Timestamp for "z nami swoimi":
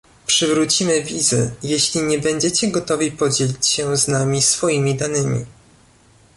3.97-4.95